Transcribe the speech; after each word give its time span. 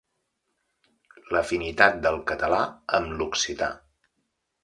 L'afinitat 1.35 2.01
del 2.07 2.17
català 2.33 2.63
amb 3.01 3.13
l'occità. 3.19 3.71